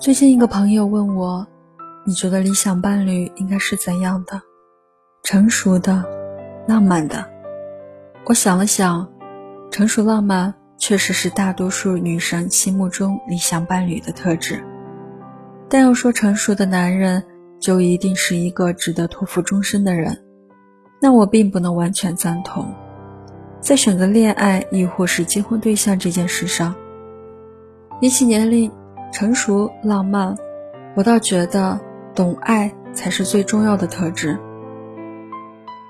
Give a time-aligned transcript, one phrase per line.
[0.00, 1.44] 最近一个朋友问我
[2.06, 4.40] ：“你觉得理想伴侣应该是怎样的？
[5.24, 6.04] 成熟的、
[6.68, 7.28] 浪漫的？”
[8.26, 9.08] 我想了想，
[9.72, 14.64] 成熟浪漫确实是大多数女生心目中理想伴侣的特质。
[15.68, 17.24] 但要说成熟的男人
[17.58, 20.16] 就一定是一个值得托付终身的人，
[21.02, 22.72] 那我并不能完全赞同。
[23.60, 26.72] 在选择恋爱亦或是结婚对象这件事上，
[28.00, 28.70] 比起年龄。
[29.10, 30.36] 成熟浪漫，
[30.94, 31.80] 我倒觉得
[32.14, 34.38] 懂爱才是最重要的特质。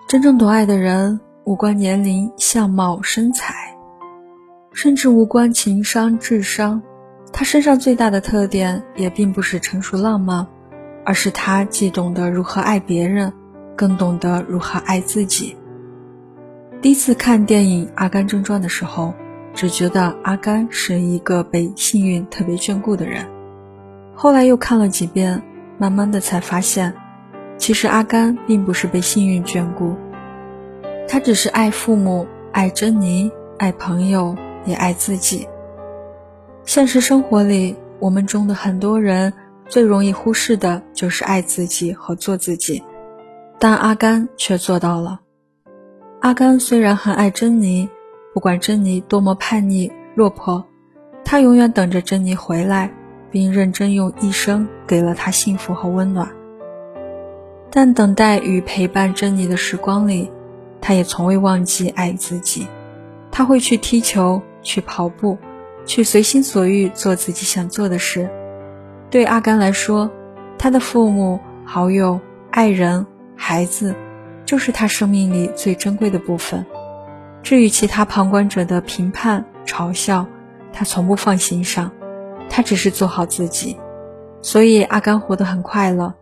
[0.09, 3.77] 真正懂爱的人，无关年龄、相貌、身材，
[4.73, 6.81] 甚至无关情商、智商，
[7.33, 10.47] 他身上最大的特点也并不是成熟浪漫，
[11.05, 13.33] 而是他既懂得如何爱别人，
[13.77, 15.57] 更懂得如何爱自己。
[16.81, 19.13] 第一次看电影《阿甘正传》的时候。
[19.59, 23.27] 只觉得阿甘是一个被幸运特别眷顾的人，
[24.15, 25.43] 后来又看了几遍，
[25.79, 26.95] 慢慢的才发现，
[27.57, 29.97] 其实阿甘并不是被幸运眷顾，
[31.09, 35.49] 他只是爱父母、爱珍妮、爱朋友，也爱自己。
[36.65, 39.33] 现实生活里，我们中的很多人
[39.67, 42.81] 最容易忽视的就是爱自己和做自己，
[43.59, 45.19] 但阿甘却做到了。
[46.21, 47.89] 阿甘虽然很爱珍妮。
[48.39, 50.65] 不管珍妮多么叛逆落魄，
[51.25, 52.89] 他永远等着珍妮回来，
[53.33, 56.31] 并认真用一生给了她幸福和温暖。
[57.69, 60.31] 但等待与陪伴珍妮的时光里，
[60.81, 62.69] 他也从未忘记爱自己。
[63.33, 65.37] 他会去踢球，去跑步，
[65.85, 68.31] 去随心所欲做自己想做的事。
[69.11, 70.09] 对阿甘来说，
[70.57, 72.21] 他的父母、好友、
[72.53, 73.97] 爱人、孩子，
[74.45, 76.65] 就是他生命里最珍贵的部分。
[77.49, 80.27] 至于其他旁观者的评判、嘲笑，
[80.71, 81.91] 他从不放心上，
[82.51, 83.75] 他只是做好自己。
[84.43, 86.13] 所以阿甘活得很快乐，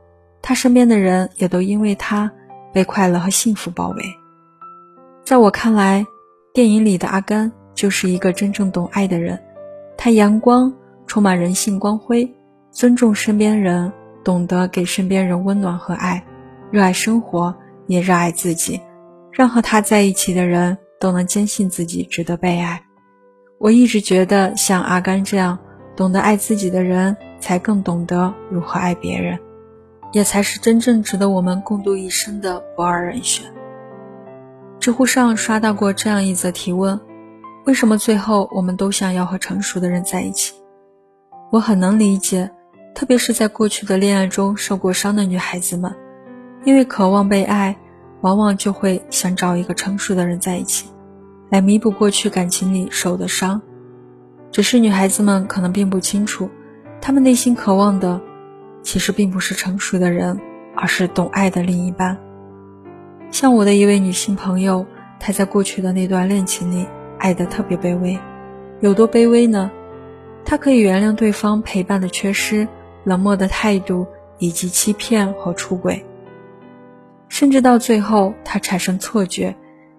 [0.41, 2.31] 他身边的人也都因为他
[2.73, 4.05] 被快乐和幸福包围。
[5.25, 6.07] 在我看来，
[6.55, 9.37] 电影里的阿甘就是一个真正懂爱的人，
[9.97, 10.73] 他阳光，
[11.09, 12.33] 充满人性光辉，
[12.71, 16.25] 尊重身边人，懂得给身边人温暖和爱，
[16.71, 17.53] 热爱生活，
[17.89, 18.81] 也热爱自己，
[19.33, 20.79] 让和他在一起的人。
[20.99, 22.83] 都能坚信自己值得被爱。
[23.59, 25.59] 我一直觉得，像阿甘这样
[25.97, 29.39] 懂得爱自己的人，才更懂得如何爱别人，
[30.13, 33.47] 也才是真正值得我们共度一生的不二人选。
[34.79, 37.01] 知乎上刷到过这样一则提问：
[37.65, 40.55] 为什么最后我们都想要和成熟的人在一起？
[41.51, 42.51] 我很能理解，
[42.95, 45.95] 特别是在过去的恋爱中受过伤的女孩子们，
[46.65, 47.77] 因为渴望被爱。
[48.21, 50.89] 往往就会想找一个成熟的人在一起，
[51.51, 53.61] 来弥补过去感情里受的伤。
[54.51, 56.49] 只是女孩子们可能并不清楚，
[57.01, 58.21] 她们内心渴望的，
[58.83, 60.41] 其实并不是成熟的人，
[60.75, 62.17] 而是懂爱的另一半。
[63.31, 64.87] 像我的一位女性朋友，
[65.21, 66.87] 她在过去的那段恋情里，
[67.19, 68.19] 爱的特别卑微。
[68.81, 69.71] 有多卑微呢？
[70.45, 72.67] 她可以原谅对方陪伴的缺失、
[73.05, 74.07] 冷漠的态度
[74.39, 76.07] 以及欺骗和出轨。
[77.39, 79.55] 甚至到最后，他产生错觉，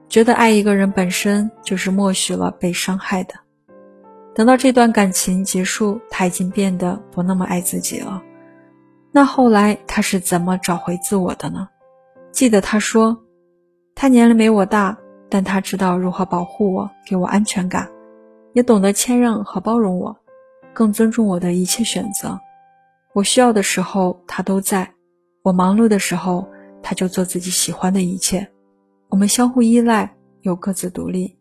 [0.09, 3.35] 觉得爱一个人本身就是默许了被伤害的。
[4.33, 8.23] 等到这段感情结束，他已经变得不那么爱自己了。
[9.11, 11.69] 那后来他是怎么找回自我的呢？
[12.31, 13.15] 记得他说，
[13.93, 14.97] 他年龄没我大，
[15.29, 17.87] 但他知道如何保护我，给我安全感，
[18.53, 20.17] 也懂得谦让和包容我，
[20.73, 22.39] 更尊重我的一切选择。
[23.13, 24.87] 我需要的时候，他都在；
[25.43, 26.49] 我忙碌的时候。
[26.87, 28.49] 他就做自己喜欢的一切，
[29.09, 31.37] 我们相互依赖又各自独立。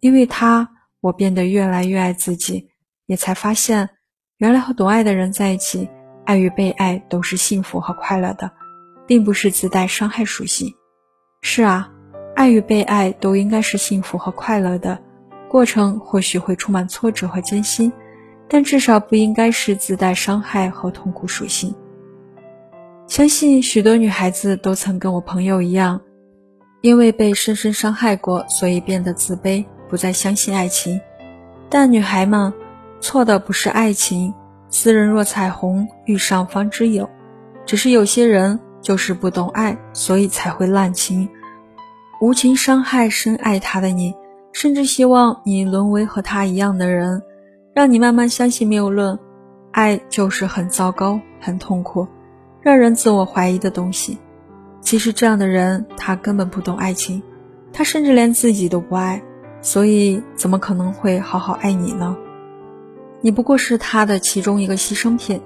[0.00, 0.68] 因为他，
[1.00, 2.68] 我变得越来越爱自己，
[3.06, 3.88] 也才发现，
[4.38, 5.88] 原来和懂爱的人在一起，
[6.24, 8.50] 爱与被爱都是幸福和快乐的，
[9.06, 10.74] 并不是自带伤害属性。
[11.42, 11.88] 是啊，
[12.34, 15.00] 爱与被爱都应该是幸福和快乐的，
[15.48, 17.92] 过程或许会充满挫折和艰辛，
[18.48, 21.72] 但至少不应该是自带伤害和痛苦属性。
[23.06, 26.00] 相信许多女孩子都曾跟我朋友一样，
[26.80, 31.00] 因为被深深伤害过，所以变得自卑，不再相信爱情。
[31.70, 32.52] 但女孩们，
[33.00, 34.34] 错的不是爱情，
[34.70, 37.08] 斯人若彩虹，遇上方知有。
[37.64, 41.28] 只是有些人就是不懂爱，所以才会滥情，
[42.20, 44.12] 无情伤害深爱他的你，
[44.52, 47.22] 甚至希望你沦为和他一样的人，
[47.72, 49.16] 让你慢慢相信谬论，
[49.70, 52.06] 爱就是很糟糕，很痛苦。
[52.66, 54.18] 让人自我怀疑的东西，
[54.80, 57.22] 其实这样的人他根本不懂爱情，
[57.72, 59.22] 他甚至连自己都不爱，
[59.60, 62.16] 所以怎么可能会好好爱你呢？
[63.20, 65.40] 你不过是他的其中一个牺牲品，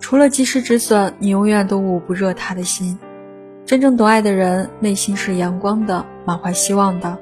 [0.00, 2.98] 除了及时止损，你永远都捂不热他的心。
[3.64, 7.16] 真正懂爱的人，内心是阳光的，满怀希望的。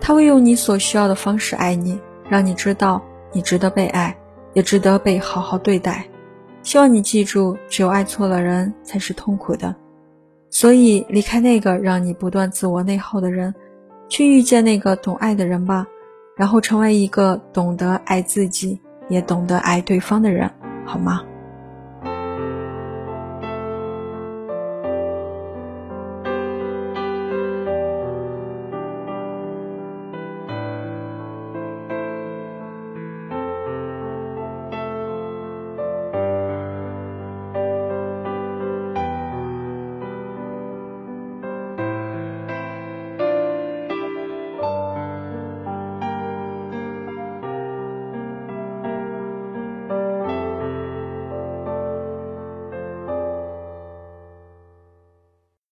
[0.00, 3.02] 他会用你所需要的方式爱你，让你知道
[3.32, 4.16] 你值得被爱，
[4.52, 6.06] 也值得被好好对待。
[6.64, 9.72] 希望你记住，只有爱错了人才是痛苦的。
[10.50, 13.54] 所以，离开那个让你不断自我内耗的人，
[14.08, 15.86] 去遇见那个懂爱的人吧，
[16.36, 20.50] 然后成为一个懂得爱自己，也懂得爱对方的人，
[20.86, 21.22] 好吗？